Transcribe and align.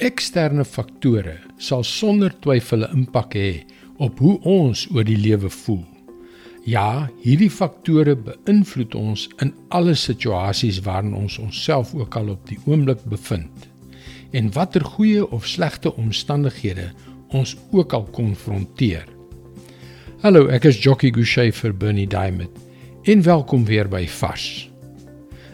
Eksterne 0.00 0.64
faktore 0.64 1.34
sal 1.60 1.82
sonder 1.84 2.32
twyfel 2.40 2.84
'n 2.84 2.92
impak 2.96 3.34
hê 3.34 3.64
op 3.98 4.18
hoe 4.18 4.40
ons 4.40 4.88
oor 4.94 5.04
die 5.04 5.16
lewe 5.16 5.50
voel. 5.50 5.84
Ja, 6.64 7.10
hierdie 7.22 7.50
faktore 7.50 8.16
beïnvloed 8.16 8.94
ons 8.94 9.28
in 9.38 9.52
alle 9.68 9.94
situasies 9.94 10.80
waarin 10.80 11.14
ons 11.14 11.38
onsself 11.38 11.94
ook 11.94 12.16
al 12.16 12.28
op 12.28 12.46
die 12.48 12.58
oomblik 12.64 13.04
bevind. 13.04 13.68
En 14.32 14.52
watter 14.52 14.84
goeie 14.84 15.30
of 15.30 15.46
slegte 15.46 15.94
omstandighede 15.96 16.90
ons 17.28 17.56
ook 17.70 17.92
al 17.92 18.04
konfronteer. 18.04 19.04
Hallo, 20.22 20.46
ek 20.46 20.64
is 20.64 20.82
Jockey 20.82 21.10
Gouchee 21.10 21.52
vir 21.52 21.74
Bernie 21.74 22.06
Diamond. 22.06 22.50
En 23.02 23.22
welkom 23.22 23.64
weer 23.64 23.88
by 23.88 24.06
Vars. 24.08 24.70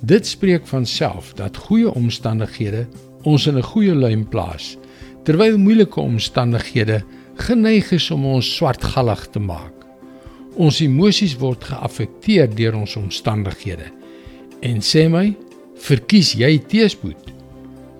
Dit 0.00 0.26
spreek 0.26 0.66
van 0.66 0.86
self 0.86 1.34
dat 1.34 1.56
goeie 1.56 1.94
omstandighede 1.94 2.86
ons 3.24 3.46
in 3.46 3.56
'n 3.58 3.62
goeie 3.62 3.94
luim 3.94 4.24
plaas, 4.24 4.76
terwyl 5.24 5.58
moeilike 5.58 6.00
omstandighede 6.00 7.02
geneig 7.36 7.92
is 7.92 8.10
om 8.10 8.24
ons 8.24 8.56
swartgallig 8.56 9.26
te 9.32 9.40
maak. 9.40 9.74
Ons 10.56 10.80
emosies 10.80 11.36
word 11.38 11.64
geaffekteer 11.64 12.48
deur 12.48 12.74
ons 12.74 12.96
omstandighede. 12.96 13.90
En 14.62 14.80
sê 14.80 15.08
my, 15.08 15.36
verkies 15.80 16.34
jy 16.34 16.58
teëspoed? 16.58 17.30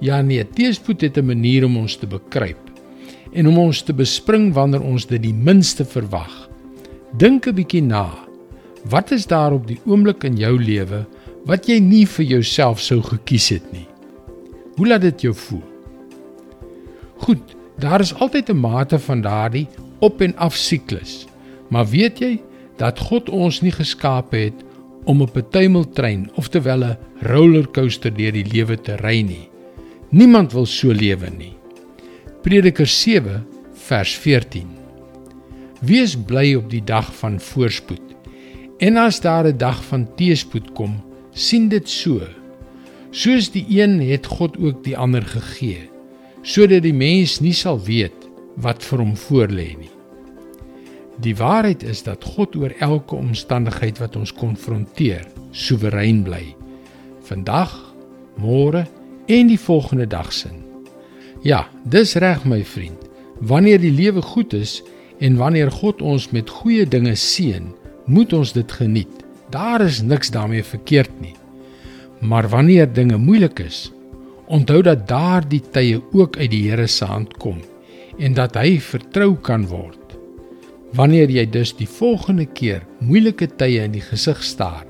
Ja 0.00 0.22
nee, 0.22 0.44
teëspoed 0.44 1.00
het 1.00 1.18
'n 1.18 1.26
manier 1.26 1.64
om 1.64 1.76
ons 1.76 1.96
te 1.96 2.06
bekruip 2.06 2.70
en 3.32 3.46
om 3.46 3.58
ons 3.58 3.82
te 3.82 3.92
bespring 3.92 4.52
wanneer 4.52 4.82
ons 4.82 5.06
dit 5.06 5.22
die 5.22 5.34
minste 5.34 5.84
verwag. 5.84 6.48
Dink 7.16 7.46
'n 7.46 7.54
bietjie 7.54 7.82
na. 7.82 8.10
Wat 8.84 9.12
is 9.12 9.26
daar 9.26 9.52
op 9.52 9.66
die 9.66 9.80
oomblik 9.84 10.24
in 10.24 10.36
jou 10.36 10.58
lewe 10.58 11.06
wat 11.44 11.68
jy 11.68 11.78
nie 11.78 12.06
vir 12.06 12.24
jouself 12.24 12.80
sou 12.80 13.02
gekies 13.02 13.48
het 13.48 13.72
nie? 13.72 13.89
Hoe 14.80 14.88
laat 14.88 15.02
dit 15.04 15.20
jou 15.20 15.34
voel? 15.36 15.64
Goed, 17.20 17.52
daar 17.76 18.00
is 18.00 18.14
altyd 18.14 18.48
'n 18.48 18.60
mate 18.60 18.98
van 18.98 19.20
daardie 19.20 19.68
op 19.98 20.20
en 20.20 20.36
af 20.36 20.56
siklus. 20.56 21.26
Maar 21.68 21.86
weet 21.86 22.18
jy 22.18 22.40
dat 22.76 22.98
God 22.98 23.28
ons 23.28 23.60
nie 23.60 23.72
geskaap 23.72 24.32
het 24.32 24.64
om 25.04 25.20
op 25.20 25.36
'n 25.36 25.48
tuimeltrein 25.50 26.30
of 26.34 26.48
terwyl 26.48 26.84
'n 26.84 26.98
rollercoaster 27.20 28.14
deur 28.14 28.32
die 28.32 28.46
lewe 28.52 28.80
te 28.80 28.96
ry 28.96 29.20
nie. 29.20 29.48
Niemand 30.08 30.52
wil 30.52 30.66
so 30.66 30.92
lewe 30.92 31.30
nie. 31.30 31.56
Prediker 32.42 32.86
7 32.86 33.46
vers 33.72 34.16
14. 34.16 34.68
Wees 35.80 36.16
bly 36.16 36.54
op 36.54 36.70
die 36.70 36.84
dag 36.84 37.14
van 37.14 37.40
voorspoed. 37.40 38.16
En 38.78 38.96
as 38.96 39.20
daar 39.20 39.46
'n 39.46 39.56
dag 39.56 39.84
van 39.84 40.08
teëspoed 40.14 40.72
kom, 40.72 41.02
sien 41.32 41.68
dit 41.68 41.88
so 41.88 42.39
Soos 43.10 43.48
die 43.50 43.64
een 43.68 43.98
het 44.06 44.26
God 44.26 44.54
ook 44.62 44.84
die 44.84 44.96
ander 44.96 45.24
gegee, 45.26 45.88
sodat 46.46 46.84
die 46.86 46.94
mens 46.94 47.40
nie 47.42 47.54
sal 47.54 47.80
weet 47.82 48.28
wat 48.62 48.84
vir 48.86 49.02
hom 49.02 49.16
voorlê 49.18 49.72
nie. 49.74 49.90
Die 51.20 51.34
waarheid 51.36 51.82
is 51.82 52.04
dat 52.06 52.24
God 52.36 52.54
oor 52.56 52.72
elke 52.78 53.18
omstandigheid 53.18 53.98
wat 53.98 54.14
ons 54.16 54.32
konfronteer, 54.32 55.26
soewerein 55.50 56.22
bly. 56.22 56.54
Vandag, 57.26 57.74
môre 58.38 58.86
en 59.26 59.50
die 59.50 59.58
volgende 59.58 60.06
dag 60.06 60.30
sin. 60.32 60.62
Ja, 61.42 61.66
dis 61.82 62.14
reg 62.14 62.46
my 62.46 62.62
vriend. 62.64 63.10
Wanneer 63.40 63.82
die 63.82 63.92
lewe 63.92 64.22
goed 64.22 64.54
is 64.54 64.80
en 65.18 65.36
wanneer 65.40 65.72
God 65.72 66.00
ons 66.00 66.30
met 66.30 66.50
goeie 66.60 66.86
dinge 66.86 67.16
seën, 67.18 67.72
moet 68.06 68.32
ons 68.32 68.54
dit 68.54 68.72
geniet. 68.72 69.12
Daar 69.50 69.82
is 69.82 70.00
niks 70.02 70.30
daarmee 70.30 70.62
verkeerd 70.64 71.12
nie. 71.20 71.34
Maar 72.20 72.48
wanneer 72.48 72.92
dinge 72.92 73.16
moeilik 73.16 73.58
is, 73.64 73.88
onthou 74.46 74.82
dat 74.82 75.06
daardie 75.08 75.62
tye 75.72 76.00
ook 76.12 76.36
uit 76.36 76.50
die 76.52 76.66
Here 76.68 76.86
se 76.86 77.04
hand 77.04 77.36
kom 77.40 77.60
en 78.18 78.34
dat 78.36 78.58
hy 78.60 78.76
vertrou 78.82 79.36
kan 79.40 79.64
word. 79.70 79.96
Wanneer 80.92 81.30
jy 81.30 81.46
dus 81.48 81.72
die 81.78 81.88
volgende 81.88 82.44
keer 82.44 82.82
moeilike 82.98 83.46
tye 83.56 83.84
in 83.86 83.94
die 83.94 84.04
gesig 84.04 84.42
staar, 84.44 84.84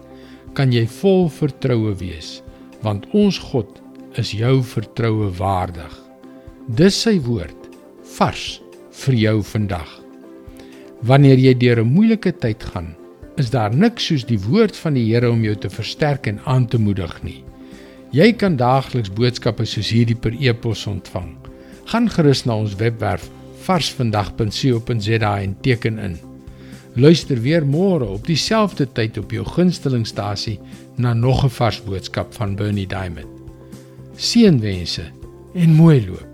kan 0.56 0.72
jy 0.72 0.86
vol 1.00 1.28
vertroue 1.30 1.92
wees, 2.00 2.40
want 2.82 3.06
ons 3.14 3.38
God 3.52 3.78
is 4.18 4.32
jou 4.34 4.58
vertroue 4.66 5.28
waardig. 5.38 5.92
Dis 6.66 6.96
sy 7.04 7.18
woord 7.22 7.68
vars 8.16 8.58
vir 9.04 9.14
jou 9.14 9.36
vandag. 9.52 9.90
Wanneer 11.06 11.38
jy 11.38 11.54
deur 11.54 11.80
'n 11.84 11.92
moeilike 11.94 12.32
tyd 12.32 12.62
gaan, 12.62 12.96
is 13.40 13.50
daar 13.50 13.72
niks 13.74 14.10
soos 14.10 14.26
die 14.28 14.38
woord 14.38 14.76
van 14.76 14.96
die 14.98 15.06
Here 15.08 15.30
om 15.32 15.42
jou 15.44 15.56
te 15.56 15.70
versterk 15.72 16.28
en 16.30 16.40
aan 16.44 16.66
te 16.68 16.78
moedig 16.78 17.14
nie. 17.26 17.40
Jy 18.12 18.32
kan 18.36 18.56
daagliks 18.60 19.12
boodskappe 19.16 19.64
soos 19.68 19.90
hierdie 19.94 20.18
per 20.18 20.34
e-pos 20.36 20.86
ontvang. 20.90 21.30
Gaan 21.90 22.08
gerus 22.10 22.44
na 22.46 22.58
ons 22.60 22.76
webwerf 22.80 23.28
varsvandag.co.za 23.66 25.32
en 25.40 25.56
teken 25.62 25.98
in. 25.98 26.16
Luister 26.98 27.38
weer 27.40 27.66
môre 27.66 28.08
op 28.10 28.26
dieselfde 28.26 28.88
tyd 28.92 29.18
op 29.20 29.30
jou 29.30 29.44
gunstelingstasie 29.46 30.58
na 30.96 31.14
nog 31.14 31.44
'n 31.44 31.54
vars 31.58 31.82
boodskap 31.84 32.34
van 32.34 32.56
Bernie 32.56 32.86
Diamond. 32.86 33.30
Seënwense 34.16 35.06
en 35.54 35.74
mooi 35.74 36.06
loop. 36.06 36.29